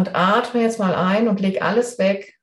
Und 0.00 0.14
atme 0.14 0.62
jetzt 0.62 0.78
mal 0.78 0.94
ein 0.94 1.28
und 1.28 1.40
leg 1.40 1.60
alles 1.60 1.98
weg. 1.98 2.40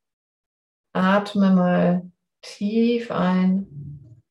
Atme 0.93 1.49
mal 1.49 2.11
tief 2.43 3.09
ein. 3.09 4.21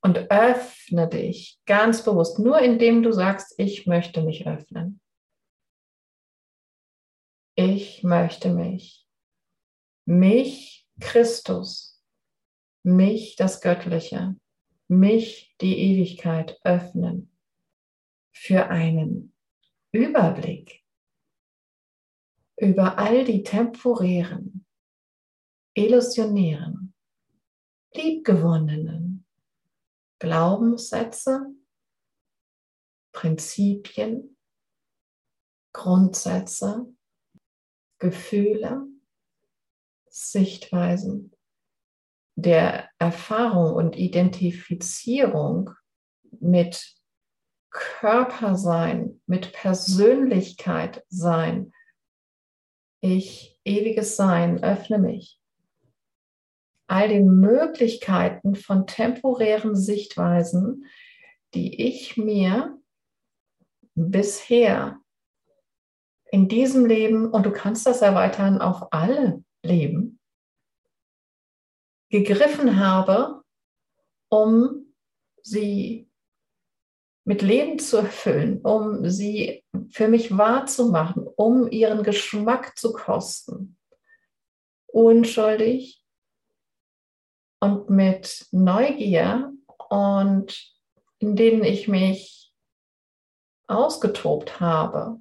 Und 0.00 0.30
öffne 0.30 1.08
dich 1.08 1.60
ganz 1.66 2.04
bewusst, 2.04 2.38
nur 2.38 2.60
indem 2.60 3.02
du 3.02 3.10
sagst, 3.10 3.58
ich 3.58 3.88
möchte 3.88 4.22
mich 4.22 4.46
öffnen. 4.46 5.00
Ich 7.56 8.04
möchte 8.04 8.54
mich, 8.54 9.08
mich 10.04 10.88
Christus, 11.00 12.00
mich 12.84 13.34
das 13.34 13.60
Göttliche, 13.60 14.36
mich 14.86 15.56
die 15.60 15.76
Ewigkeit 15.78 16.60
öffnen. 16.62 17.36
Für 18.32 18.68
einen 18.68 19.34
Überblick 19.90 20.81
über 22.62 22.96
all 22.96 23.24
die 23.24 23.42
temporären, 23.42 24.64
illusionären, 25.74 26.94
liebgewonnenen 27.92 29.26
Glaubenssätze, 30.20 31.46
Prinzipien, 33.10 34.36
Grundsätze, 35.72 36.86
Gefühle, 37.98 38.86
Sichtweisen 40.08 41.32
der 42.36 42.88
Erfahrung 43.00 43.74
und 43.74 43.96
Identifizierung 43.96 45.70
mit 46.38 46.94
Körpersein, 47.70 49.20
mit 49.26 49.52
Persönlichkeit 49.52 51.04
sein. 51.08 51.72
Ich, 53.04 53.58
ewiges 53.64 54.14
Sein, 54.14 54.62
öffne 54.62 54.98
mich. 54.98 55.40
All 56.86 57.08
den 57.08 57.40
Möglichkeiten 57.40 58.54
von 58.54 58.86
temporären 58.86 59.74
Sichtweisen, 59.74 60.86
die 61.52 61.82
ich 61.88 62.16
mir 62.16 62.80
bisher 63.96 65.00
in 66.30 66.48
diesem 66.48 66.86
Leben, 66.86 67.28
und 67.28 67.44
du 67.44 67.50
kannst 67.50 67.86
das 67.86 68.02
erweitern 68.02 68.60
auf 68.60 68.92
alle 68.92 69.42
Leben, 69.64 70.20
gegriffen 72.08 72.78
habe, 72.78 73.42
um 74.28 74.94
sie 75.42 76.08
mit 77.24 77.42
Leben 77.42 77.78
zu 77.78 77.98
erfüllen, 77.98 78.60
um 78.62 79.08
sie 79.08 79.64
für 79.90 80.08
mich 80.08 80.36
wahrzumachen, 80.36 81.26
um 81.26 81.70
ihren 81.70 82.02
Geschmack 82.02 82.76
zu 82.76 82.92
kosten. 82.92 83.76
Unschuldig 84.86 86.04
und 87.60 87.88
mit 87.90 88.46
Neugier 88.50 89.52
und 89.88 90.72
in 91.20 91.36
denen 91.36 91.62
ich 91.62 91.86
mich 91.86 92.52
ausgetobt 93.68 94.60
habe. 94.60 95.20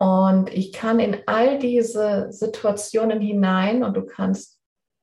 Und 0.00 0.48
ich 0.54 0.72
kann 0.72 1.00
in 1.00 1.26
all 1.26 1.58
diese 1.58 2.32
Situationen 2.32 3.20
hinein 3.20 3.82
und 3.82 3.94
du 3.94 4.06
kannst 4.06 4.60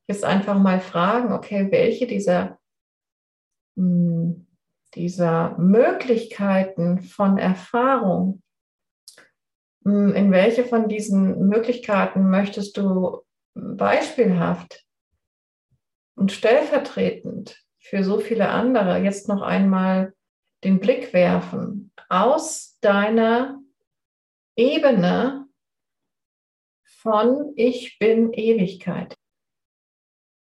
jetzt 0.07 0.23
einfach 0.23 0.57
mal 0.57 0.79
fragen, 0.79 1.33
okay, 1.33 1.69
welche 1.69 2.07
dieser 2.07 2.57
dieser 3.75 5.57
Möglichkeiten 5.57 7.01
von 7.01 7.37
Erfahrung, 7.37 8.41
hm, 9.83 10.13
in 10.13 10.31
welche 10.31 10.63
von 10.63 10.87
diesen 10.87 11.47
Möglichkeiten 11.47 12.29
möchtest 12.29 12.77
du 12.77 13.21
beispielhaft 13.53 14.85
und 16.15 16.31
stellvertretend 16.31 17.61
für 17.79 18.03
so 18.03 18.19
viele 18.19 18.49
andere 18.49 18.99
jetzt 18.99 19.27
noch 19.27 19.41
einmal 19.41 20.13
den 20.63 20.79
Blick 20.79 21.13
werfen 21.13 21.91
aus 22.09 22.77
deiner 22.81 23.61
Ebene 24.55 25.47
von 26.83 27.53
Ich 27.55 27.99
bin 27.99 28.33
Ewigkeit. 28.33 29.15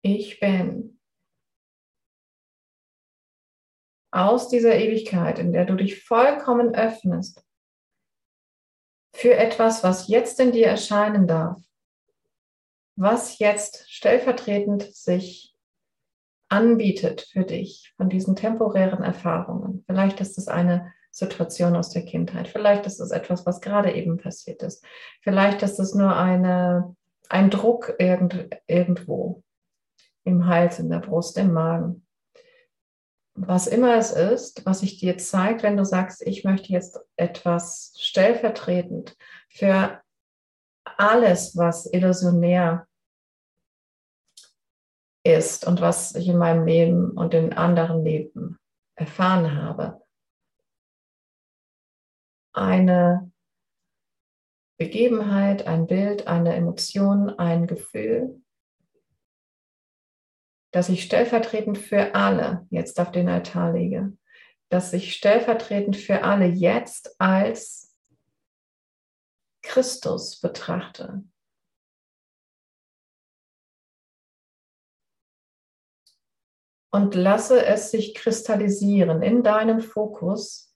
Ich 0.03 0.41
bin 0.41 0.90
aus 4.11 4.49
dieser 4.49 4.75
Ewigkeit, 4.77 5.39
in 5.39 5.53
der 5.53 5.65
du 5.65 5.77
dich 5.77 6.05
vollkommen 6.05 6.75
öffnest 6.75 7.45
für 9.15 9.35
etwas, 9.35 9.85
was 9.85 10.09
jetzt 10.09 10.41
in 10.41 10.53
dir 10.53 10.67
erscheinen 10.67 11.27
darf, 11.27 11.61
was 12.97 13.39
jetzt 13.39 13.91
stellvertretend 13.91 14.83
sich 14.95 15.55
anbietet 16.49 17.29
für 17.33 17.45
dich 17.45 17.93
von 17.97 18.09
diesen 18.09 18.35
temporären 18.35 19.03
Erfahrungen. 19.03 19.85
Vielleicht 19.87 20.21
ist 20.21 20.37
es 20.39 20.49
eine 20.49 20.93
Situation 21.13 21.77
aus 21.77 21.91
der 21.91 22.05
Kindheit, 22.05 22.49
vielleicht 22.49 22.87
ist 22.87 23.01
es 23.01 23.11
etwas, 23.11 23.47
was 23.47 23.61
gerade 23.61 23.93
eben 23.93 24.17
passiert 24.17 24.63
ist, 24.63 24.85
vielleicht 25.23 25.63
ist 25.63 25.79
es 25.81 25.95
nur 25.95 26.17
eine, 26.17 26.97
ein 27.29 27.51
Druck 27.51 27.95
irgend, 27.99 28.49
irgendwo 28.67 29.43
im 30.25 30.47
Hals, 30.47 30.79
in 30.79 30.89
der 30.89 31.01
Brust, 31.01 31.37
im 31.37 31.53
Magen 31.53 32.07
was 33.47 33.67
immer 33.67 33.97
es 33.97 34.13
ist, 34.13 34.65
was 34.67 34.81
sich 34.81 34.99
dir 34.99 35.19
zeigt, 35.19 35.63
wenn 35.63 35.77
du 35.77 35.85
sagst, 35.85 36.23
ich 36.23 36.45
möchte 36.45 36.73
jetzt 36.73 36.99
etwas 37.17 37.95
stellvertretend 37.99 39.17
für 39.49 40.01
alles, 40.85 41.57
was 41.57 41.87
illusionär 41.93 42.87
ist 45.25 45.67
und 45.67 45.81
was 45.81 46.15
ich 46.15 46.29
in 46.29 46.39
meinem 46.39 46.67
Leben 46.67 47.11
und 47.13 47.35
in 47.35 47.53
anderen 47.53 48.05
Leben 48.05 48.59
erfahren 48.95 49.55
habe. 49.55 50.03
Eine 52.53 53.31
Begebenheit, 54.79 55.67
ein 55.67 55.87
Bild, 55.87 56.27
eine 56.27 56.55
Emotion, 56.55 57.31
ein 57.39 57.67
Gefühl, 57.67 58.40
dass 60.73 60.89
ich 60.89 61.03
stellvertretend 61.03 61.79
für 61.79 62.15
alle 62.15 62.67
jetzt 62.71 63.01
auf 63.01 63.11
den 63.11 63.29
Altar 63.29 63.73
lege, 63.73 64.17
dass 64.69 64.93
ich 64.93 65.15
stellvertretend 65.15 65.97
für 65.97 66.23
alle 66.23 66.47
jetzt 66.47 67.21
als 67.21 67.97
Christus 69.63 70.41
betrachte. 70.41 71.25
Und 76.93 77.15
lasse 77.15 77.65
es 77.65 77.91
sich 77.91 78.15
kristallisieren 78.15 79.23
in 79.23 79.45
deinem 79.45 79.81
Fokus. 79.81 80.75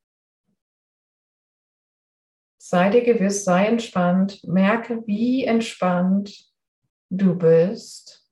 Sei 2.60 2.91
dir 2.91 3.03
gewiss, 3.03 3.44
sei 3.44 3.66
entspannt, 3.66 4.43
merke, 4.44 5.04
wie 5.06 5.44
entspannt 5.44 6.53
du 7.10 7.34
bist 7.34 8.23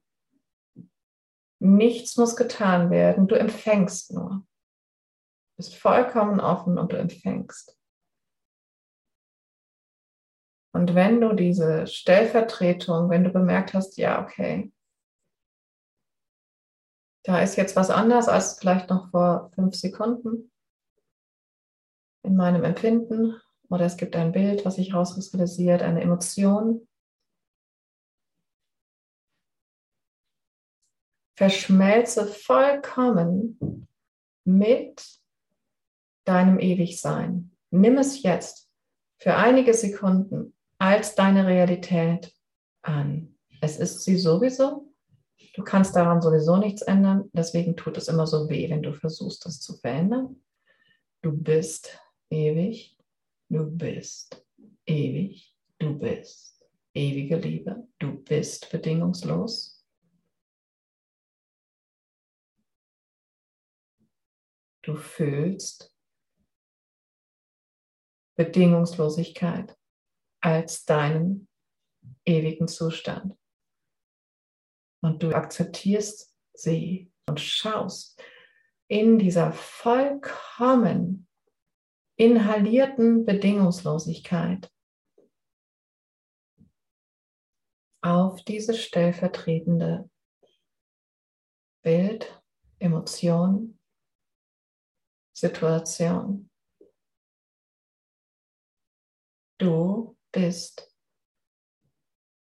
Nichts 1.64 2.16
muss 2.16 2.34
getan 2.34 2.90
werden. 2.90 3.28
Du 3.28 3.36
empfängst 3.36 4.12
nur. 4.12 4.30
Du 4.30 5.56
bist 5.58 5.76
vollkommen 5.76 6.40
offen 6.40 6.76
und 6.76 6.92
du 6.92 6.98
empfängst. 6.98 7.78
Und 10.74 10.96
wenn 10.96 11.20
du 11.20 11.34
diese 11.34 11.86
Stellvertretung, 11.86 13.10
wenn 13.10 13.22
du 13.22 13.30
bemerkt 13.30 13.74
hast, 13.74 13.96
ja, 13.96 14.24
okay, 14.24 14.72
da 17.24 17.40
ist 17.40 17.54
jetzt 17.54 17.76
was 17.76 17.90
anders 17.90 18.26
als 18.26 18.58
vielleicht 18.58 18.90
noch 18.90 19.10
vor 19.10 19.52
fünf 19.54 19.76
Sekunden 19.76 20.50
in 22.24 22.34
meinem 22.34 22.64
Empfinden 22.64 23.40
oder 23.68 23.84
es 23.84 23.96
gibt 23.96 24.16
ein 24.16 24.32
Bild, 24.32 24.64
was 24.64 24.76
sich 24.76 24.92
rauskristallisiert, 24.92 25.82
eine 25.82 26.00
Emotion, 26.00 26.88
verschmelze 31.42 32.24
vollkommen 32.24 33.88
mit 34.44 35.04
deinem 36.24 36.60
Ewigsein. 36.60 37.50
Nimm 37.72 37.98
es 37.98 38.22
jetzt 38.22 38.70
für 39.18 39.34
einige 39.34 39.74
Sekunden 39.74 40.54
als 40.78 41.16
deine 41.16 41.44
Realität 41.48 42.32
an. 42.82 43.34
Es 43.60 43.80
ist 43.80 44.04
sie 44.04 44.18
sowieso. 44.18 44.94
Du 45.56 45.64
kannst 45.64 45.96
daran 45.96 46.22
sowieso 46.22 46.58
nichts 46.58 46.82
ändern. 46.82 47.28
Deswegen 47.32 47.74
tut 47.74 47.96
es 47.96 48.06
immer 48.06 48.28
so 48.28 48.48
weh, 48.48 48.70
wenn 48.70 48.84
du 48.84 48.92
versuchst, 48.92 49.44
das 49.44 49.60
zu 49.60 49.76
verändern. 49.78 50.40
Du 51.22 51.32
bist 51.32 51.98
ewig. 52.30 52.96
Du 53.48 53.68
bist 53.68 54.46
ewig. 54.86 55.52
Du 55.80 55.98
bist 55.98 56.64
ewige 56.94 57.34
Liebe. 57.34 57.88
Du 57.98 58.12
bist 58.22 58.70
bedingungslos. 58.70 59.71
Du 64.82 64.96
fühlst 64.96 65.94
Bedingungslosigkeit 68.36 69.78
als 70.40 70.84
deinen 70.84 71.48
ewigen 72.24 72.66
Zustand. 72.66 73.38
Und 75.02 75.22
du 75.22 75.32
akzeptierst 75.32 76.34
sie 76.54 77.12
und 77.28 77.40
schaust 77.40 78.20
in 78.88 79.18
dieser 79.18 79.52
vollkommen 79.52 81.28
inhalierten 82.16 83.24
Bedingungslosigkeit 83.24 84.70
auf 88.02 88.42
diese 88.44 88.74
stellvertretende 88.74 90.10
Bild, 91.82 92.42
Emotion, 92.78 93.78
Situation. 95.32 96.50
Du 99.58 100.16
bist 100.32 100.92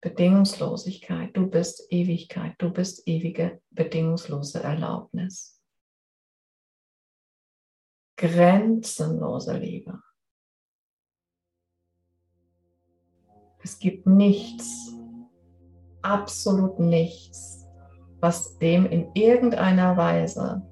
Bedingungslosigkeit, 0.01 1.37
du 1.37 1.49
bist 1.49 1.91
Ewigkeit, 1.91 2.55
du 2.59 2.71
bist 2.71 3.03
ewige 3.09 3.61
bedingungslose 3.71 4.63
Erlaubnis. 4.63 5.61
Grenzenlose 8.17 9.57
Liebe. 9.59 10.03
Es 13.63 13.79
gibt 13.79 14.07
nichts, 14.07 14.93
absolut 16.03 16.79
nichts, 16.79 17.67
was 18.21 18.59
dem 18.59 18.87
in 18.87 19.13
irgendeiner 19.15 19.97
Weise 19.97 20.63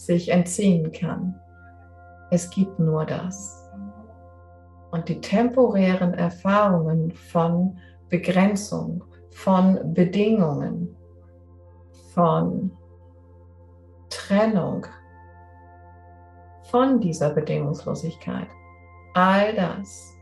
sich 0.00 0.30
entziehen 0.30 0.92
kann. 0.92 1.38
Es 2.30 2.48
gibt 2.48 2.78
nur 2.78 3.04
das. 3.04 3.70
Und 4.90 5.08
die 5.08 5.20
temporären 5.20 6.14
Erfahrungen 6.14 7.12
von 7.12 7.78
Begrenzung, 8.08 9.04
von 9.30 9.92
Bedingungen, 9.92 10.96
von 12.14 12.72
Trennung, 14.08 14.86
von 16.62 16.98
dieser 17.00 17.30
Bedingungslosigkeit, 17.30 18.48
all 19.14 19.54
das 19.54 20.16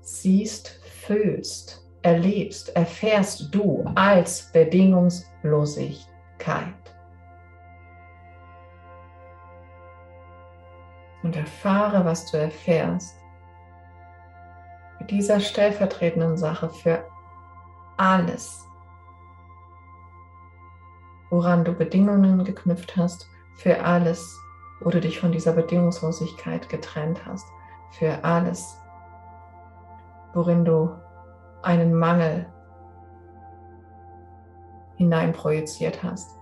siehst, 0.00 0.68
fühlst, 1.06 1.86
erlebst, 2.02 2.74
erfährst 2.74 3.54
du 3.54 3.84
als 3.94 4.50
Bedingungslosigkeit. 4.52 6.17
Und 11.22 11.36
erfahre, 11.36 12.04
was 12.04 12.30
du 12.30 12.38
erfährst. 12.38 13.16
Mit 15.00 15.10
dieser 15.10 15.40
stellvertretenden 15.40 16.36
Sache 16.36 16.70
für 16.70 17.04
alles, 17.96 18.64
woran 21.30 21.64
du 21.64 21.72
Bedingungen 21.72 22.44
geknüpft 22.44 22.96
hast, 22.96 23.28
für 23.56 23.84
alles, 23.84 24.40
wo 24.80 24.90
du 24.90 25.00
dich 25.00 25.20
von 25.20 25.32
dieser 25.32 25.52
Bedingungslosigkeit 25.52 26.68
getrennt 26.68 27.24
hast, 27.26 27.46
für 27.90 28.24
alles, 28.24 28.76
worin 30.34 30.64
du 30.64 30.90
einen 31.62 31.94
Mangel 31.94 32.46
hineinprojiziert 34.98 36.02
hast. 36.02 36.36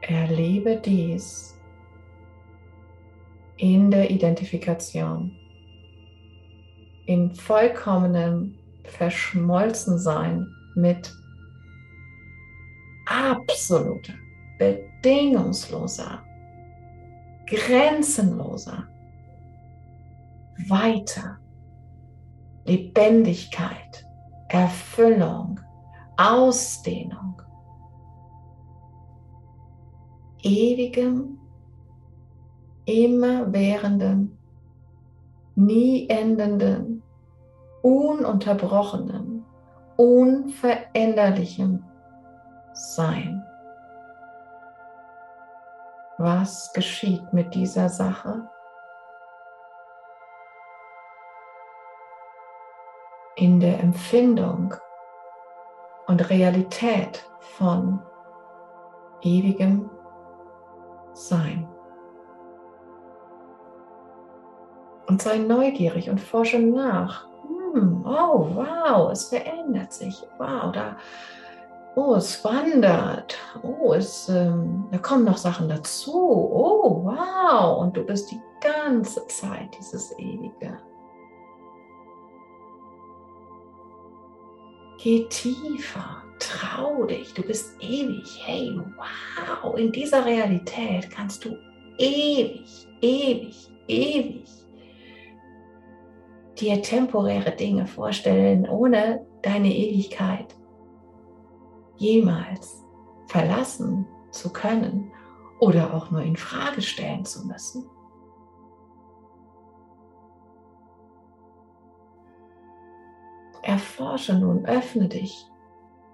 Erlebe 0.00 0.76
dies 0.76 1.58
in 3.56 3.90
der 3.90 4.10
Identifikation, 4.10 5.36
in 7.06 7.34
vollkommenem 7.34 8.54
Verschmolzensein 8.84 10.46
mit 10.74 11.12
absoluter, 13.06 14.14
bedingungsloser, 14.58 16.22
grenzenloser 17.46 18.88
weiter. 20.68 21.38
Lebendigkeit, 22.64 24.04
Erfüllung, 24.48 25.60
Ausdehnung, 26.16 27.42
ewigem, 30.42 31.38
immerwährenden, 32.86 34.38
nie 35.54 36.08
endenden, 36.08 37.02
ununterbrochenen, 37.82 39.44
unveränderlichem 39.96 41.84
Sein. 42.72 43.42
Was 46.18 46.72
geschieht 46.72 47.32
mit 47.32 47.54
dieser 47.54 47.88
Sache? 47.88 48.48
in 53.36 53.60
der 53.60 53.80
Empfindung 53.80 54.74
und 56.06 56.30
Realität 56.30 57.24
von 57.56 58.00
ewigem 59.22 59.90
Sein. 61.12 61.68
Und 65.08 65.22
sei 65.22 65.38
neugierig 65.38 66.10
und 66.10 66.20
forsche 66.20 66.58
nach. 66.58 67.26
Hm, 67.74 68.04
oh, 68.04 68.48
wow, 68.54 69.10
es 69.10 69.28
verändert 69.28 69.92
sich. 69.92 70.22
Wow, 70.38 70.72
da, 70.72 70.96
oh, 71.94 72.14
es 72.16 72.44
wandert. 72.44 73.36
Oh, 73.62 73.94
es, 73.94 74.28
ähm, 74.28 74.88
da 74.90 74.98
kommen 74.98 75.24
noch 75.24 75.36
Sachen 75.36 75.68
dazu. 75.68 76.12
Oh, 76.12 77.04
wow. 77.04 77.78
Und 77.78 77.96
du 77.96 78.04
bist 78.04 78.30
die 78.30 78.40
ganze 78.60 79.26
Zeit 79.28 79.76
dieses 79.78 80.16
Ewige. 80.18 80.76
Geh 85.06 85.24
tiefer, 85.28 86.24
trau 86.40 87.04
dich, 87.04 87.32
du 87.32 87.42
bist 87.42 87.80
ewig. 87.80 88.42
Hey, 88.44 88.76
wow, 88.96 89.78
in 89.78 89.92
dieser 89.92 90.24
Realität 90.24 91.08
kannst 91.12 91.44
du 91.44 91.56
ewig, 91.96 92.88
ewig, 93.00 93.70
ewig 93.86 94.48
dir 96.58 96.82
temporäre 96.82 97.52
Dinge 97.52 97.86
vorstellen, 97.86 98.68
ohne 98.68 99.24
deine 99.42 99.72
Ewigkeit 99.72 100.56
jemals 101.98 102.84
verlassen 103.28 104.08
zu 104.32 104.52
können 104.52 105.12
oder 105.60 105.94
auch 105.94 106.10
nur 106.10 106.22
in 106.22 106.34
Frage 106.34 106.82
stellen 106.82 107.24
zu 107.24 107.46
müssen. 107.46 107.88
Erforsche 113.66 114.38
nun, 114.38 114.64
öffne 114.64 115.08
dich 115.08 115.44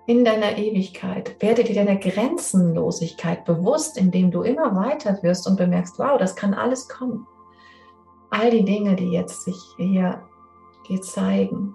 in 0.07 0.25
deiner 0.25 0.57
Ewigkeit. 0.57 1.37
Werde 1.43 1.65
dir 1.65 1.75
deiner 1.75 1.97
Grenzenlosigkeit 1.97 3.45
bewusst, 3.45 3.99
indem 3.99 4.31
du 4.31 4.41
immer 4.41 4.75
weiter 4.75 5.23
wirst 5.23 5.47
und 5.47 5.57
bemerkst, 5.57 5.99
wow, 5.99 6.19
das 6.19 6.35
kann 6.35 6.55
alles 6.55 6.89
kommen. 6.89 7.27
All 8.31 8.51
die 8.51 8.65
Dinge, 8.65 8.97
die 8.97 9.11
jetzt 9.11 9.45
sich 9.45 9.57
hier 9.77 10.23
dir 10.89 11.03
zeigen, 11.03 11.75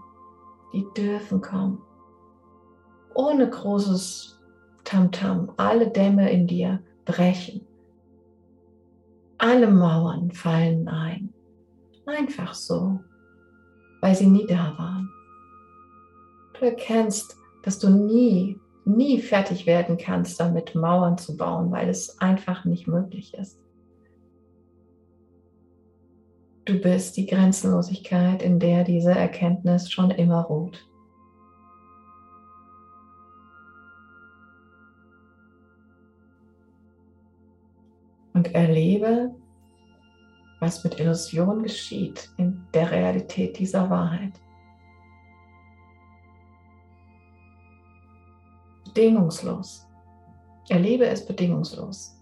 die 0.73 0.87
dürfen 0.97 1.41
kommen. 1.41 1.79
Ohne 3.13 3.47
großes 3.47 4.41
Tamtam, 4.83 5.41
-Tam, 5.41 5.53
alle 5.57 5.89
Dämme 5.91 6.31
in 6.31 6.47
dir 6.47 6.81
brechen. 7.05 7.67
Alle 9.37 9.67
Mauern 9.67 10.31
fallen 10.31 10.87
ein. 10.87 11.31
Einfach 12.07 12.55
so, 12.55 12.99
weil 14.01 14.15
sie 14.15 14.25
nie 14.25 14.47
da 14.47 14.73
waren. 14.75 15.13
Du 16.59 16.65
erkennst, 16.65 17.37
dass 17.63 17.77
du 17.77 17.89
nie, 17.89 18.59
nie 18.85 19.21
fertig 19.21 19.67
werden 19.67 19.97
kannst, 19.97 20.39
damit 20.39 20.73
Mauern 20.73 21.17
zu 21.17 21.37
bauen, 21.37 21.71
weil 21.71 21.89
es 21.89 22.19
einfach 22.19 22.65
nicht 22.65 22.87
möglich 22.87 23.33
ist. 23.35 23.59
Du 26.65 26.79
bist 26.79 27.15
die 27.15 27.27
Grenzenlosigkeit, 27.27 28.41
in 28.41 28.59
der 28.59 28.83
diese 28.83 29.11
Erkenntnis 29.11 29.91
schon 29.91 30.11
immer 30.11 30.41
ruht. 30.41 30.85
Und 38.33 38.53
erlebe, 38.53 39.33
was 40.59 40.83
mit 40.83 40.99
Illusion 40.99 41.63
geschieht 41.63 42.29
in 42.37 42.65
der 42.73 42.91
Realität 42.91 43.59
dieser 43.59 43.89
Wahrheit. 43.89 44.33
Bedingungslos. 48.97 49.87
Erlebe 50.69 51.05
es 51.05 51.23
bedingungslos. 51.23 52.15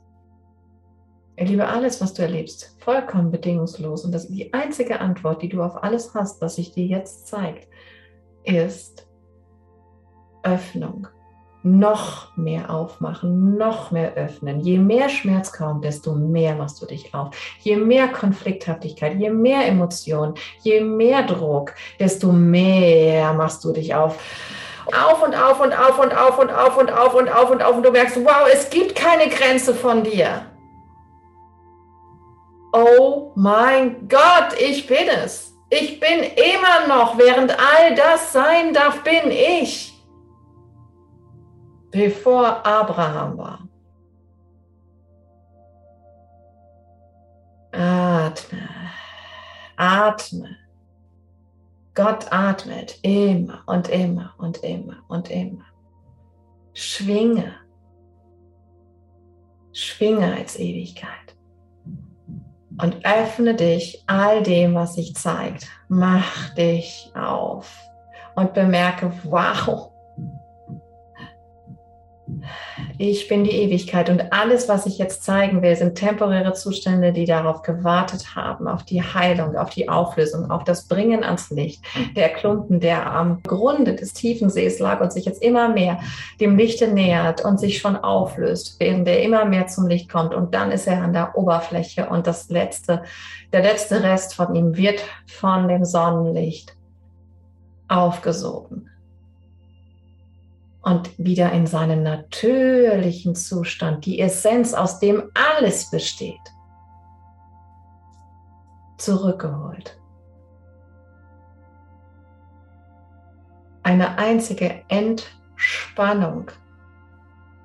Erlebe 1.38 1.68
alles, 1.68 2.02
was 2.02 2.14
du 2.14 2.22
erlebst, 2.22 2.76
vollkommen 2.80 3.32
bedingungslos. 3.32 4.04
Und 4.04 4.12
das 4.12 4.28
die 4.28 4.54
einzige 4.54 5.00
Antwort, 5.00 5.42
die 5.42 5.50
du 5.50 5.64
auf 5.64 5.84
alles 5.84 6.14
hast, 6.14 6.42
was 6.42 6.56
sich 6.56 6.74
dir 6.74 6.86
jetzt 6.86 7.28
zeigt, 7.28 7.70
ist 8.44 9.08
Öffnung. 10.44 11.08
Noch 11.64 12.36
mehr 12.38 12.70
aufmachen, 12.70 13.58
noch 13.58 13.92
mehr 13.92 14.14
öffnen. 14.14 14.60
Je 14.60 14.78
mehr 14.78 15.10
Schmerz 15.10 15.52
kommt, 15.52 15.84
desto 15.86 16.14
mehr 16.14 16.56
machst 16.56 16.82
du 16.82 16.86
dich 16.86 17.14
auf. 17.14 17.36
Je 17.62 17.78
mehr 17.78 18.10
Konflikthaftigkeit, 18.10 19.18
je 19.18 19.32
mehr 19.32 19.66
Emotionen, 19.66 20.36
je 20.62 20.82
mehr 20.82 21.24
Druck, 21.24 21.74
desto 22.00 22.32
mehr 22.34 23.34
machst 23.34 23.64
du 23.64 23.72
dich 23.72 23.96
auf 23.96 24.20
auf 24.94 25.24
und 25.24 25.36
auf 25.36 25.60
und 25.60 25.74
auf 25.74 26.00
und 26.00 26.14
auf 26.14 26.38
und 26.40 26.52
auf 26.52 26.78
und 26.78 26.90
auf 26.92 27.14
und 27.16 27.30
auf 27.30 27.50
und 27.50 27.62
auf 27.64 27.76
und 27.78 27.84
du 27.84 27.92
merkst, 27.92 28.24
wow, 28.24 28.48
es 28.52 28.70
gibt 28.70 28.96
keine 28.96 29.30
Grenze 29.30 29.74
von 29.74 30.04
dir 30.04 30.46
oh 32.76 33.32
mein 33.36 34.08
Gott, 34.08 34.60
ich 34.60 34.86
bin 34.86 35.08
es. 35.08 35.54
Ich 35.70 36.00
bin 36.00 36.20
immer 36.20 36.88
noch, 36.88 37.18
während 37.18 37.52
all 37.52 37.96
das 37.96 38.34
sein 38.34 38.74
darf, 38.74 39.02
bin 39.04 39.32
ich. 39.32 39.94
Bevor 41.92 42.66
Abraham 42.66 43.38
war. 43.38 43.60
Atme, 47.72 48.70
atme. 49.76 50.58
Gott 51.96 52.32
atmet 52.32 53.00
immer 53.02 53.64
und 53.66 53.88
immer 53.90 54.34
und 54.38 54.58
immer 54.58 54.98
und 55.08 55.32
immer. 55.32 55.66
Schwinge. 56.74 57.54
Schwinge 59.72 60.36
als 60.36 60.58
Ewigkeit 60.60 61.36
und 62.82 63.06
öffne 63.06 63.56
dich 63.56 64.04
all 64.08 64.44
dem, 64.44 64.76
was 64.76 64.96
sich 64.96 65.16
zeigt. 65.16 65.68
Mach 65.88 66.54
dich 66.56 67.12
auf 67.16 67.74
und 68.36 68.54
bemerke, 68.54 69.12
wow, 69.24 69.92
ich 72.98 73.28
bin 73.28 73.44
die 73.44 73.52
Ewigkeit 73.52 74.10
und 74.10 74.34
alles, 74.34 74.70
was 74.70 74.86
ich 74.86 74.98
jetzt 74.98 75.24
zeigen 75.24 75.62
will, 75.62 75.76
sind 75.76 75.96
temporäre 75.96 76.54
Zustände, 76.54 77.14
die 77.14 77.26
darauf 77.26 77.62
gewartet 77.62 78.36
haben, 78.36 78.68
auf 78.68 78.84
die 78.84 79.02
Heilung, 79.02 79.56
auf 79.56 79.70
die 79.70 79.90
Auflösung, 79.90 80.50
auf 80.50 80.64
das 80.64 80.88
Bringen 80.88 81.24
ans 81.24 81.50
Licht. 81.50 81.84
Der 82.16 82.30
Klumpen, 82.30 82.80
der 82.80 83.12
am 83.12 83.42
Grunde 83.44 83.96
des 83.96 84.14
tiefen 84.14 84.50
Sees 84.50 84.80
lag 84.80 85.02
und 85.02 85.12
sich 85.12 85.26
jetzt 85.26 85.42
immer 85.42 85.70
mehr 85.70 86.00
dem 86.40 86.58
Lichte 86.58 86.88
nähert 86.88 87.44
und 87.44 87.60
sich 87.60 87.80
schon 87.80 87.96
auflöst, 87.96 88.78
während 88.80 89.08
er 89.08 89.22
immer 89.22 89.46
mehr 89.46 89.68
zum 89.68 89.88
Licht 89.88 90.10
kommt. 90.10 90.34
Und 90.34 90.54
dann 90.54 90.72
ist 90.72 90.88
er 90.88 91.02
an 91.02 91.14
der 91.14 91.38
Oberfläche 91.38 92.08
und 92.10 92.28
das 92.28 92.50
letzte, 92.50 93.04
der 93.54 93.62
letzte 93.62 94.04
Rest 94.04 94.36
von 94.36 94.56
ihm 94.56 94.76
wird 94.76 95.02
von 95.28 95.68
dem 95.68 95.86
Sonnenlicht 95.86 96.76
aufgesogen 97.88 98.90
und 100.86 101.18
wieder 101.18 101.52
in 101.52 101.66
seinen 101.66 102.04
natürlichen 102.04 103.34
Zustand, 103.36 104.06
die 104.06 104.20
Essenz, 104.20 104.76
aus 104.76 105.00
dem 105.00 105.32
alles 105.34 105.90
besteht, 105.90 106.40
zurückgeholt. 108.98 110.00
Eine 113.82 114.20
einzige 114.20 114.84
Entspannung 114.88 116.52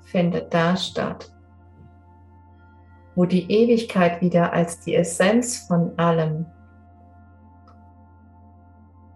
findet 0.05 0.53
da 0.55 0.75
statt, 0.77 1.31
wo 3.15 3.27
die 3.27 3.50
Ewigkeit 3.53 4.23
wieder 4.23 4.55
als 4.55 4.81
die 4.81 4.95
Essenz 4.95 5.59
von 5.67 5.99
allem 5.99 6.47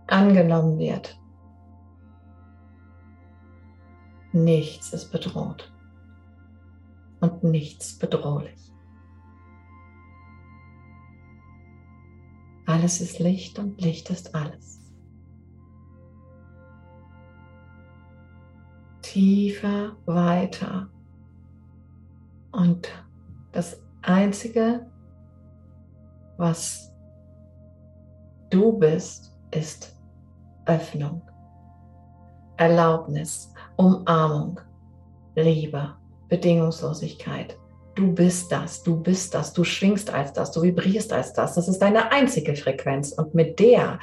angenommen 0.08 0.78
wird. 0.78 1.18
Nichts 4.34 4.92
ist 4.92 5.12
bedroht 5.12 5.72
und 7.20 7.44
nichts 7.44 7.96
bedrohlich. 7.96 8.72
Alles 12.66 13.00
ist 13.00 13.20
Licht 13.20 13.60
und 13.60 13.80
Licht 13.80 14.10
ist 14.10 14.34
alles. 14.34 14.80
Tiefer, 19.02 19.94
weiter. 20.04 20.90
Und 22.50 22.88
das 23.52 23.80
Einzige, 24.02 24.90
was 26.38 26.92
du 28.50 28.76
bist, 28.76 29.32
ist 29.52 29.96
Öffnung, 30.66 31.22
Erlaubnis, 32.56 33.53
Umarmung, 33.76 34.60
Liebe, 35.34 35.94
Bedingungslosigkeit. 36.28 37.58
Du 37.94 38.12
bist 38.12 38.50
das, 38.50 38.82
du 38.82 39.00
bist 39.00 39.34
das, 39.34 39.52
du 39.52 39.62
schwingst 39.62 40.12
als 40.12 40.32
das, 40.32 40.50
du 40.50 40.62
vibrierst 40.62 41.12
als 41.12 41.32
das. 41.32 41.54
Das 41.54 41.68
ist 41.68 41.78
deine 41.78 42.10
einzige 42.10 42.56
Frequenz 42.56 43.12
und 43.12 43.34
mit 43.34 43.58
der 43.60 43.98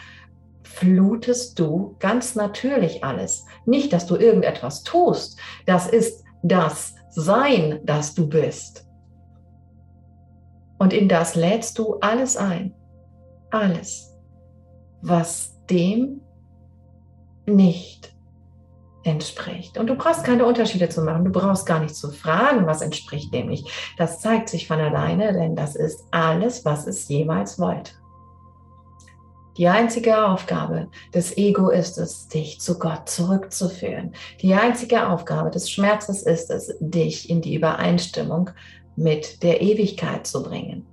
flutest 0.64 1.60
du 1.60 1.96
ganz 2.00 2.36
natürlich 2.36 3.04
alles. 3.04 3.46
Nicht, 3.66 3.92
dass 3.92 4.06
du 4.06 4.16
irgendetwas 4.16 4.84
tust. 4.84 5.38
Das 5.66 5.88
ist 5.88 6.24
das 6.44 6.96
Sein, 7.10 7.82
das 7.84 8.16
du 8.16 8.28
bist. 8.28 8.88
Und 10.78 10.94
in 10.94 11.10
das 11.10 11.36
lädst 11.36 11.78
du 11.78 11.96
alles 12.00 12.38
ein. 12.38 12.74
Alles, 13.52 14.18
was 15.02 15.60
dem 15.70 16.22
nicht 17.46 18.11
entspricht. 19.04 19.78
Und 19.78 19.88
du 19.88 19.96
brauchst 19.96 20.24
keine 20.24 20.46
Unterschiede 20.46 20.90
zu 20.90 21.02
machen. 21.02 21.26
Du 21.26 21.32
brauchst 21.32 21.66
gar 21.66 21.80
nicht 21.80 21.96
zu 21.96 22.12
fragen, 22.12 22.68
was 22.68 22.82
entspricht 22.82 23.34
dem 23.34 23.48
nicht. 23.48 23.68
Das 23.98 24.20
zeigt 24.20 24.50
sich 24.50 24.68
von 24.68 24.80
alleine, 24.80 25.34
denn 25.34 25.56
das 25.56 25.76
ist 25.76 26.06
alles, 26.12 26.66
was 26.66 26.88
es 26.88 27.08
jemals 27.08 27.60
wollte. 27.60 27.92
Die 29.58 29.68
einzige 29.68 30.26
Aufgabe 30.26 30.88
des 31.14 31.38
Ego 31.38 31.70
ist 31.70 31.98
es, 31.98 32.28
dich 32.28 32.62
zu 32.62 32.80
Gott 32.80 33.10
zurückzuführen. 33.10 34.14
Die 34.42 34.54
einzige 34.54 35.10
Aufgabe 35.10 35.52
des 35.52 35.70
Schmerzes 35.70 36.24
ist 36.24 36.50
es, 36.50 36.76
dich 36.80 37.30
in 37.30 37.42
die 37.42 37.56
Übereinstimmung 37.56 38.50
mit 38.96 39.44
der 39.44 39.62
Ewigkeit 39.62 40.26
zu 40.26 40.42
bringen. 40.44 40.88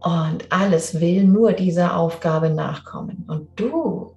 Und 0.00 0.50
alles 0.50 1.00
will 1.00 1.24
nur 1.24 1.52
dieser 1.52 1.96
Aufgabe 1.96 2.48
nachkommen. 2.50 3.24
Und 3.28 3.48
du 3.56 4.15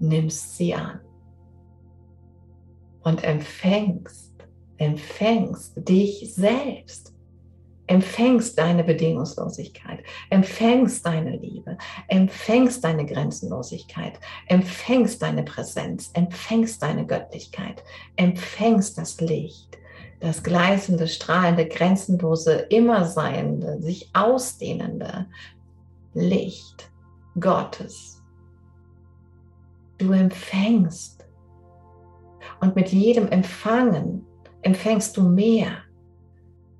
nimmst 0.00 0.56
sie 0.56 0.74
an. 0.74 1.00
Und 3.02 3.24
empfängst, 3.24 4.34
empfängst 4.76 5.72
dich 5.76 6.34
selbst, 6.34 7.14
empfängst 7.86 8.58
deine 8.58 8.84
Bedingungslosigkeit, 8.84 10.00
empfängst 10.30 11.04
deine 11.04 11.36
Liebe, 11.36 11.76
empfängst 12.08 12.84
deine 12.84 13.04
Grenzenlosigkeit, 13.04 14.20
empfängst 14.46 15.20
deine 15.22 15.42
Präsenz, 15.42 16.10
empfängst 16.12 16.82
deine 16.82 17.06
Göttlichkeit, 17.06 17.82
empfängst 18.16 18.96
das 18.96 19.20
Licht, 19.20 19.78
das 20.20 20.42
gleißende, 20.42 21.08
strahlende, 21.08 21.66
grenzenlose, 21.66 22.66
immer 22.68 23.06
seiende, 23.06 23.80
sich 23.80 24.10
ausdehnende 24.12 25.26
Licht 26.12 26.90
Gottes 27.38 28.19
Du 30.00 30.12
empfängst. 30.12 31.26
Und 32.60 32.74
mit 32.74 32.88
jedem 32.88 33.28
Empfangen 33.28 34.26
empfängst 34.62 35.14
du 35.16 35.22
mehr, 35.22 35.72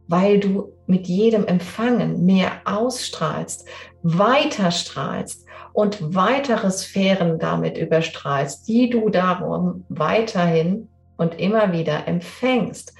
weil 0.08 0.40
du 0.40 0.72
mit 0.86 1.06
jedem 1.06 1.46
Empfangen 1.46 2.24
mehr 2.24 2.62
ausstrahlst, 2.64 3.68
weiter 4.02 4.70
strahlst 4.70 5.46
und 5.74 6.14
weitere 6.14 6.70
Sphären 6.70 7.38
damit 7.38 7.76
überstrahlst, 7.76 8.66
die 8.66 8.88
du 8.88 9.10
darum 9.10 9.84
weiterhin 9.90 10.88
und 11.18 11.38
immer 11.38 11.74
wieder 11.74 12.08
empfängst. 12.08 12.94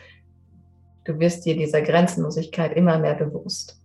Du 1.05 1.19
wirst 1.19 1.47
dir 1.47 1.57
dieser 1.57 1.81
Grenzenlosigkeit 1.81 2.77
immer 2.77 2.99
mehr 2.99 3.15
bewusst. 3.15 3.81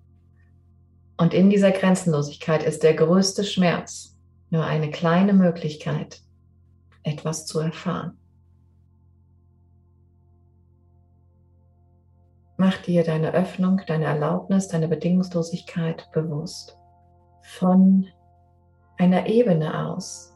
Und 1.16 1.34
in 1.34 1.50
dieser 1.50 1.72
Grenzenlosigkeit 1.72 2.62
ist 2.62 2.84
der 2.84 2.94
größte 2.94 3.46
Schmerz 3.46 4.18
nur 4.50 4.66
eine 4.66 4.92
kleine 4.92 5.34
Möglichkeit, 5.34 6.22
etwas 7.06 7.46
zu 7.46 7.60
erfahren. 7.60 8.18
Mach 12.58 12.78
dir 12.78 13.04
deine 13.04 13.34
Öffnung, 13.34 13.82
deine 13.86 14.06
Erlaubnis, 14.06 14.68
deine 14.68 14.88
Bedingungslosigkeit 14.88 16.10
bewusst. 16.12 16.78
Von 17.42 18.08
einer 18.98 19.28
Ebene 19.28 19.88
aus, 19.88 20.34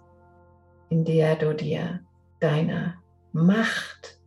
in 0.90 1.06
der 1.06 1.36
du 1.36 1.54
dir 1.54 2.02
deine 2.40 2.96
Macht 3.32 4.20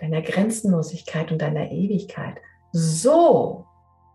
deiner 0.00 0.22
Grenzenlosigkeit 0.22 1.32
und 1.32 1.40
deiner 1.40 1.70
Ewigkeit 1.70 2.36
so 2.72 3.64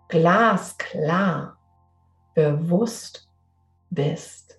glasklar 0.09 1.57
bewusst 2.35 3.29
bist, 3.89 4.50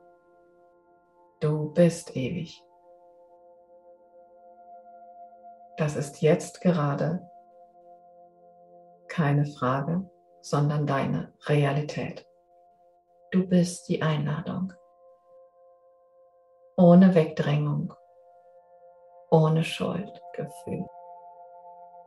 du 1.40 1.72
bist 1.72 2.16
ewig. 2.16 2.62
Das 5.78 5.96
ist 5.96 6.22
jetzt 6.22 6.60
gerade 6.60 7.28
keine 9.16 9.46
Frage, 9.46 10.08
sondern 10.42 10.86
deine 10.86 11.32
Realität. 11.46 12.26
Du 13.30 13.46
bist 13.46 13.88
die 13.88 14.02
Einladung. 14.02 14.74
Ohne 16.76 17.14
Wegdrängung, 17.14 17.94
ohne 19.30 19.64
Schuldgefühl. 19.64 20.84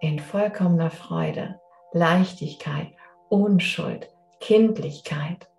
In 0.02 0.20
vollkommener 0.20 0.92
Freude, 0.92 1.60
Leichtigkeit 1.94 2.90
Unschuld, 3.30 4.16
Kindlichkeit, 4.40 5.50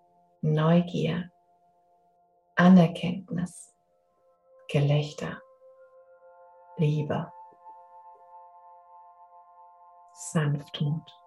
Neugier, 0.41 1.29
Anerkenntnis, 2.55 3.73
Gelächter, 4.69 5.41
Liebe, 6.77 7.29
Sanftmut. 10.13 11.20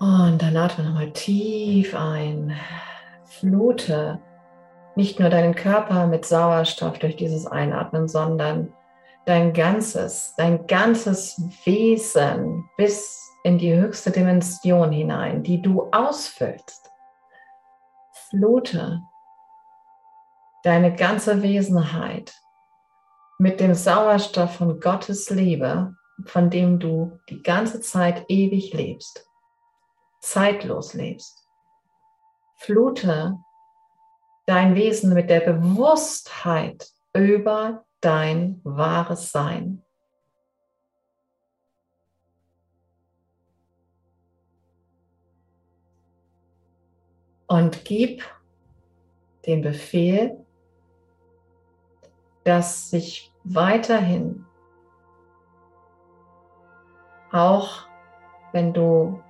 Und 0.00 0.38
dann 0.40 0.56
atme 0.56 0.84
nochmal 0.84 1.12
tief 1.12 1.94
ein, 1.94 2.56
flute. 3.26 4.18
Nicht 4.96 5.20
nur 5.20 5.28
deinen 5.28 5.54
Körper 5.54 6.06
mit 6.06 6.24
Sauerstoff 6.24 6.98
durch 6.98 7.16
dieses 7.16 7.46
Einatmen, 7.46 8.08
sondern 8.08 8.72
dein 9.26 9.52
ganzes, 9.52 10.34
dein 10.38 10.66
ganzes 10.66 11.38
Wesen 11.64 12.64
bis 12.78 13.30
in 13.44 13.58
die 13.58 13.74
höchste 13.74 14.10
Dimension 14.10 14.90
hinein, 14.90 15.42
die 15.42 15.60
du 15.60 15.90
ausfüllst. 15.92 16.90
Flute. 18.30 19.02
Deine 20.62 20.94
ganze 20.94 21.42
Wesenheit 21.42 22.32
mit 23.38 23.60
dem 23.60 23.74
Sauerstoff 23.74 24.56
von 24.56 24.80
Gottes 24.80 25.28
Liebe, 25.28 25.94
von 26.24 26.48
dem 26.48 26.78
du 26.78 27.18
die 27.28 27.42
ganze 27.42 27.82
Zeit 27.82 28.24
ewig 28.28 28.72
lebst, 28.72 29.29
zeitlos 30.20 30.94
lebst. 30.94 31.46
Flute 32.56 33.38
dein 34.46 34.74
Wesen 34.74 35.14
mit 35.14 35.30
der 35.30 35.40
Bewusstheit 35.40 36.90
über 37.14 37.84
dein 38.00 38.60
wahres 38.64 39.32
Sein. 39.32 39.82
Und 47.46 47.84
gib 47.84 48.22
den 49.46 49.62
Befehl, 49.62 50.44
dass 52.44 52.90
sich 52.90 53.32
weiterhin, 53.44 54.46
auch 57.32 57.86
wenn 58.52 58.72
du 58.72 59.20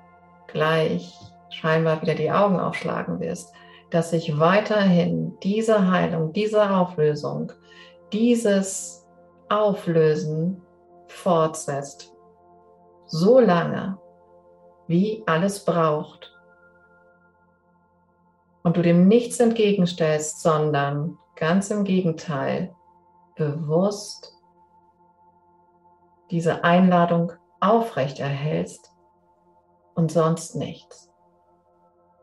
gleich 0.53 1.15
scheinbar 1.51 2.03
wieder 2.03 2.15
die 2.15 2.31
Augen 2.31 2.61
aufschlagen 2.61 3.21
wirst, 3.21 3.53
dass 3.91 4.11
sich 4.11 4.39
weiterhin 4.39 5.37
diese 5.43 5.91
Heilung, 5.91 6.33
diese 6.33 6.71
Auflösung 6.71 7.53
dieses 8.13 9.07
Auflösen 9.49 10.63
fortsetzt, 11.07 12.15
so 13.07 13.41
lange, 13.41 13.99
wie 14.87 15.23
alles 15.27 15.65
braucht. 15.65 16.33
Und 18.63 18.77
du 18.77 18.83
dem 18.83 19.09
nichts 19.09 19.41
entgegenstellst, 19.41 20.43
sondern 20.43 21.19
ganz 21.37 21.71
im 21.71 21.85
Gegenteil, 21.85 22.75
bewusst 23.37 24.37
diese 26.31 26.63
Einladung 26.63 27.33
aufrecht 27.61 28.21
erhältst 28.21 28.90
und 30.01 30.11
sonst 30.11 30.57
nichts. 30.57 31.11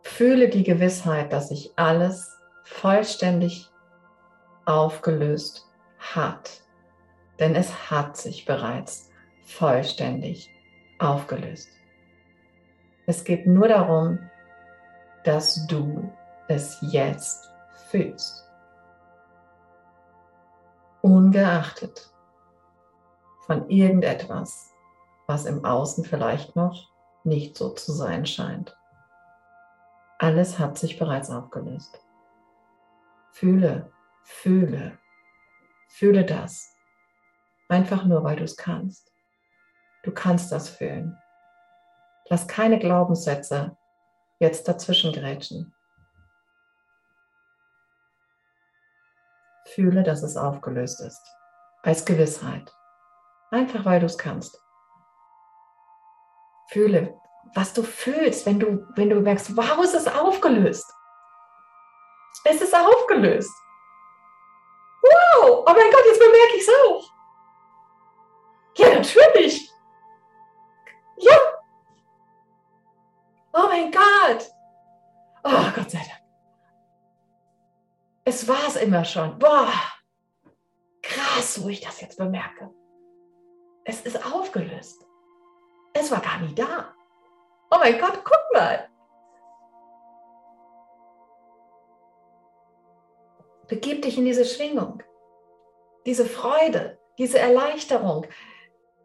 Fühle 0.01 0.49
die 0.49 0.63
Gewissheit, 0.63 1.31
dass 1.31 1.49
sich 1.49 1.73
alles 1.75 2.35
vollständig 2.63 3.69
aufgelöst 4.65 5.63
hat, 5.99 6.63
denn 7.37 7.53
es 7.53 7.91
hat 7.91 8.17
sich 8.17 8.45
bereits 8.45 9.11
vollständig 9.43 10.49
aufgelöst. 10.97 11.69
Es 13.05 13.23
geht 13.23 13.45
nur 13.45 13.67
darum, 13.67 14.17
dass 15.23 15.67
du 15.67 16.11
es 16.47 16.79
jetzt 16.81 17.51
fühlst. 17.91 18.43
Ungeachtet 21.03 22.11
von 23.45 23.69
irgendetwas, 23.69 24.73
was 25.27 25.45
im 25.45 25.63
Außen 25.63 26.03
vielleicht 26.05 26.55
noch 26.55 26.96
nicht 27.27 27.57
so 27.57 27.69
zu 27.69 27.91
sein 27.91 28.25
scheint. 28.25 28.75
Alles 30.17 30.57
hat 30.57 30.77
sich 30.77 30.97
bereits 30.97 31.29
aufgelöst. 31.29 31.99
Fühle, 33.31 33.91
fühle, 34.23 34.97
Fühle 35.97 36.25
das. 36.25 36.75
Einfach 37.69 38.05
nur, 38.05 38.23
weil 38.23 38.35
du 38.35 38.43
es 38.43 38.55
kannst. 38.55 39.11
Du 40.03 40.11
kannst 40.11 40.51
das 40.51 40.69
fühlen. 40.69 41.17
Lass 42.29 42.47
keine 42.47 42.77
Glaubenssätze 42.77 43.75
jetzt 44.39 44.67
dazwischen 44.67 45.11
grätschen. 45.11 45.73
Fühle, 49.65 50.03
dass 50.03 50.21
es 50.21 50.37
aufgelöst 50.37 51.01
ist. 51.01 51.21
Als 51.81 52.05
Gewissheit. 52.05 52.71
Einfach 53.49 53.85
weil 53.85 53.99
du 53.99 54.05
es 54.05 54.17
kannst. 54.17 54.61
Fühle, 56.69 57.19
was 57.53 57.73
du 57.73 57.83
fühlst, 57.83 58.45
wenn 58.45 58.59
du, 58.59 58.85
wenn 58.95 59.09
du 59.09 59.19
merkst, 59.21 59.55
wow, 59.55 59.79
es 59.83 59.93
ist 59.93 60.13
aufgelöst. 60.13 60.85
Es 62.43 62.61
ist 62.61 62.75
aufgelöst 62.75 63.51
wow, 65.37 65.63
oh 65.65 65.73
mein 65.73 65.91
Gott, 65.91 66.05
jetzt 66.05 66.19
bemerke 66.19 66.55
ich 66.55 66.61
es 66.61 66.69
auch. 66.69 67.13
Ja, 68.77 68.95
natürlich. 68.95 69.71
Ja! 71.17 71.37
Oh 73.53 73.67
mein 73.67 73.91
Gott! 73.91 74.51
Oh, 75.43 75.71
Gott 75.75 75.89
sei 75.89 75.99
Dank. 75.99 76.21
Es 78.25 78.47
war 78.47 78.67
es 78.67 78.75
immer 78.75 79.03
schon. 79.05 79.39
Boah! 79.39 79.71
Krass, 81.01 81.63
wo 81.63 81.69
ich 81.69 81.81
das 81.81 82.01
jetzt 82.01 82.17
bemerke. 82.17 82.69
Es 83.85 84.01
ist 84.01 84.23
aufgelöst. 84.25 85.06
Es 85.99 86.11
war 86.11 86.21
gar 86.21 86.39
nie 86.39 86.53
da. 86.53 86.93
Oh 87.71 87.77
mein 87.79 87.99
Gott, 87.99 88.19
guck 88.23 88.43
mal. 88.53 88.87
Begib 93.67 94.03
dich 94.03 94.17
in 94.17 94.25
diese 94.25 94.45
Schwingung, 94.45 95.03
diese 96.05 96.25
Freude, 96.25 96.99
diese 97.17 97.39
Erleichterung, 97.39 98.25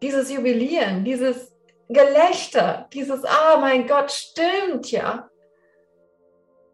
dieses 0.03 0.31
Jubilieren, 0.31 1.05
dieses 1.05 1.57
Gelächter, 1.89 2.89
dieses, 2.93 3.25
ah 3.25 3.55
oh 3.57 3.61
mein 3.61 3.87
Gott, 3.89 4.13
stimmt 4.13 4.91
ja. 4.91 5.29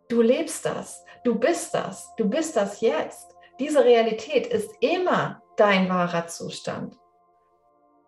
Du 0.09 0.21
lebst 0.21 0.67
das, 0.67 1.05
du 1.25 1.39
bist 1.39 1.75
das, 1.75 2.09
du 2.17 2.29
bist 2.29 2.57
das 2.57 2.81
jetzt. 2.81 3.35
Diese 3.59 3.85
Realität 3.85 4.47
ist 4.47 4.71
immer 4.81 5.43
dein 5.57 5.89
wahrer 5.89 6.27
Zustand. 6.27 6.97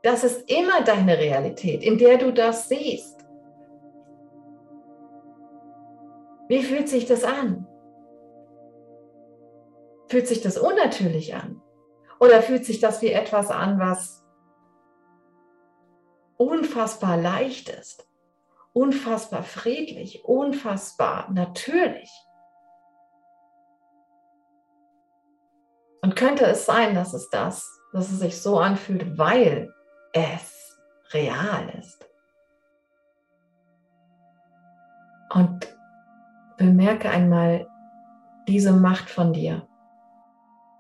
Das 0.03 0.25
ist 0.25 0.51
immer 0.51 0.83
deine 0.83 1.19
Realität, 1.19 1.83
in 1.83 1.99
der 1.99 2.17
du 2.17 2.33
das 2.33 2.69
siehst. 2.69 3.21
Wie 6.49 6.63
fühlt 6.63 6.89
sich 6.89 7.07
das 7.07 7.23
an? 7.23 7.67
Fühlt 10.09 10.27
sich 10.27 10.41
das 10.41 10.59
unnatürlich 10.59 11.35
an? 11.35 11.63
Oder 12.19 12.43
fühlt 12.43 12.65
sich 12.65 12.81
das 12.81 13.03
wie 13.03 13.13
etwas 13.13 13.51
an, 13.51 13.79
was 13.79 14.27
unfassbar 16.37 17.17
leicht 17.17 17.69
ist, 17.69 18.09
unfassbar 18.73 19.43
friedlich, 19.43 20.25
unfassbar 20.25 21.31
natürlich? 21.31 22.11
Und 26.03 26.17
könnte 26.17 26.47
es 26.47 26.67
sein, 26.67 26.95
dass 26.95 27.13
es 27.13 27.29
das, 27.31 27.71
dass 27.93 28.11
es 28.11 28.19
sich 28.19 28.41
so 28.41 28.59
anfühlt, 28.59 29.19
weil 29.19 29.73
es 30.13 30.79
real 31.13 31.69
ist? 31.79 32.09
Und 35.33 35.77
bemerke 36.57 37.09
einmal 37.09 37.67
diese 38.47 38.73
Macht 38.73 39.09
von 39.09 39.33
dir 39.33 39.67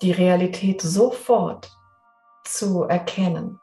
die 0.02 0.12
Realität 0.12 0.80
sofort 0.80 1.70
zu 2.44 2.84
erkennen. 2.84 3.60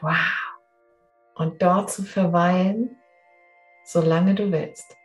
Wow. 0.00 0.14
Und 1.34 1.62
dort 1.62 1.90
zu 1.90 2.02
verweilen, 2.02 2.96
solange 3.84 4.34
du 4.34 4.50
willst. 4.50 4.96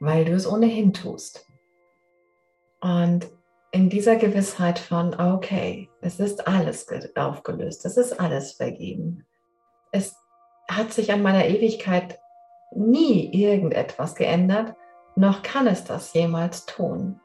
Weil 0.00 0.24
du 0.24 0.32
es 0.32 0.46
ohnehin 0.46 0.92
tust. 0.92 1.46
Und 2.80 3.30
in 3.72 3.88
dieser 3.88 4.16
Gewissheit 4.16 4.78
von, 4.78 5.18
okay, 5.18 5.90
es 6.00 6.20
ist 6.20 6.46
alles 6.46 6.86
aufgelöst, 7.16 7.84
es 7.84 7.96
ist 7.96 8.20
alles 8.20 8.52
vergeben. 8.52 9.26
Es 9.90 10.14
hat 10.68 10.92
sich 10.92 11.12
an 11.12 11.22
meiner 11.22 11.46
Ewigkeit 11.46 12.18
nie 12.74 13.30
irgendetwas 13.32 14.14
geändert 14.14 14.74
noch 15.14 15.42
kann 15.42 15.66
es 15.66 15.84
das 15.84 16.14
jemals 16.14 16.64
tun. 16.64 17.20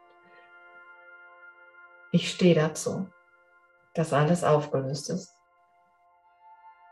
Ich 2.11 2.31
stehe 2.31 2.55
dazu, 2.55 3.07
dass 3.93 4.13
alles 4.13 4.43
aufgelöst 4.43 5.09
ist. 5.09 5.33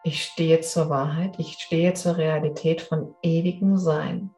Ich 0.04 0.24
stehe 0.24 0.62
zur 0.62 0.90
Wahrheit, 0.90 1.40
ich 1.40 1.54
stehe 1.54 1.94
zur 1.94 2.18
Realität 2.18 2.82
von 2.82 3.16
ewigem 3.22 3.78
Sein. 3.78 4.32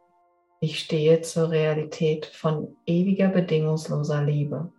Ich 0.60 0.80
stehe 0.80 1.22
zur 1.22 1.52
Realität 1.52 2.26
von 2.26 2.76
ewiger 2.86 3.28
bedingungsloser 3.28 4.24
Liebe. 4.24 4.72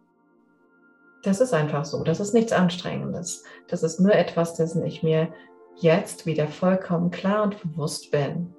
Das 1.23 1.41
ist 1.41 1.53
einfach 1.53 1.85
so, 1.85 2.05
das 2.05 2.21
ist 2.21 2.35
nichts 2.35 2.53
Anstrengendes. 2.53 3.45
Das 3.69 3.83
ist 3.83 4.01
nur 4.01 4.15
etwas, 4.15 4.55
dessen 4.55 4.85
ich 4.85 5.03
mir 5.03 5.33
jetzt 5.77 6.27
wieder 6.27 6.47
vollkommen 6.47 7.11
klar 7.11 7.43
und 7.43 7.61
bewusst 7.61 8.11
bin, 8.11 8.55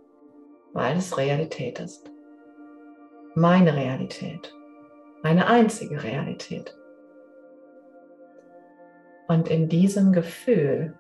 weil 0.73 0.97
es 0.97 1.17
Realität 1.17 1.79
ist 1.79 2.09
meine 3.35 3.75
Realität, 3.75 4.53
meine 5.23 5.47
einzige 5.47 6.03
Realität. 6.03 6.75
Und 9.27 9.47
in 9.47 9.69
diesem 9.69 10.11
Gefühl, 10.11 10.97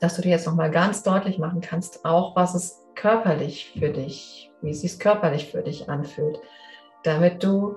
dass 0.00 0.16
du 0.16 0.22
dir 0.22 0.30
jetzt 0.30 0.46
nochmal 0.46 0.70
ganz 0.70 1.02
deutlich 1.02 1.38
machen 1.38 1.62
kannst, 1.62 2.04
auch 2.04 2.36
was 2.36 2.54
es 2.54 2.78
körperlich 2.94 3.72
für 3.78 3.88
dich, 3.88 4.52
wie 4.60 4.70
es 4.70 4.82
sich 4.82 4.98
körperlich 4.98 5.50
für 5.50 5.62
dich 5.62 5.88
anfühlt, 5.88 6.38
damit 7.02 7.42
du 7.42 7.76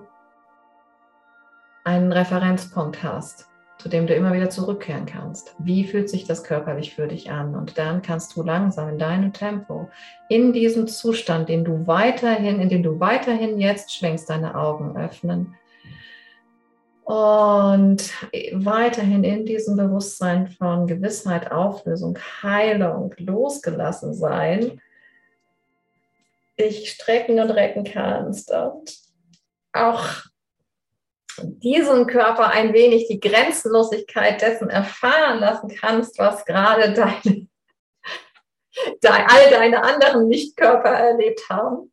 einen 1.89 2.11
Referenzpunkt 2.11 3.01
hast, 3.01 3.47
zu 3.79 3.89
dem 3.89 4.05
du 4.05 4.13
immer 4.13 4.31
wieder 4.33 4.49
zurückkehren 4.51 5.07
kannst. 5.07 5.55
Wie 5.57 5.85
fühlt 5.85 6.09
sich 6.09 6.25
das 6.25 6.43
körperlich 6.43 6.93
für 6.93 7.07
dich 7.07 7.31
an? 7.31 7.55
Und 7.55 7.77
dann 7.79 8.03
kannst 8.03 8.35
du 8.35 8.43
langsam 8.43 8.89
in 8.89 8.99
deinem 8.99 9.33
Tempo, 9.33 9.89
in 10.29 10.53
diesem 10.53 10.87
Zustand, 10.87 11.49
den 11.49 11.65
du 11.65 11.87
weiterhin, 11.87 12.59
in 12.59 12.69
dem 12.69 12.83
du 12.83 12.99
weiterhin 12.99 13.59
jetzt 13.59 13.95
schwenkst, 13.95 14.29
deine 14.29 14.55
Augen 14.55 14.95
öffnen. 14.97 15.55
Und 17.05 18.13
weiterhin 18.53 19.23
in 19.23 19.45
diesem 19.47 19.75
Bewusstsein 19.75 20.47
von 20.47 20.85
Gewissheit, 20.85 21.51
Auflösung, 21.51 22.19
Heilung, 22.43 23.15
losgelassen 23.17 24.13
sein, 24.13 24.79
dich 26.59 26.91
strecken 26.91 27.39
und 27.39 27.49
recken 27.49 27.83
kannst 27.83 28.51
und 28.51 28.95
auch 29.73 30.28
diesem 31.43 32.07
Körper 32.07 32.49
ein 32.51 32.73
wenig 32.73 33.07
die 33.07 33.19
Grenzenlosigkeit 33.19 34.41
dessen 34.41 34.69
erfahren 34.69 35.39
lassen 35.39 35.69
kannst, 35.69 36.17
was 36.19 36.45
gerade 36.45 36.93
deine, 36.93 37.47
dein, 39.01 39.25
all 39.27 39.49
deine 39.49 39.83
anderen 39.83 40.27
Nichtkörper 40.27 40.89
erlebt 40.89 41.41
haben. 41.49 41.91